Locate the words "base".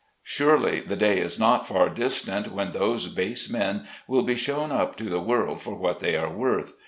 3.07-3.51